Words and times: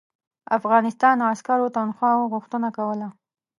افغانستان 0.57 1.17
عسکرو 1.31 1.73
تنخواوو 1.77 2.29
غوښتنه 2.33 2.69
کوله. 2.77 3.07